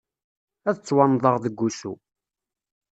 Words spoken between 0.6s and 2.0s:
Ad ttwannḍeɣ deg usu.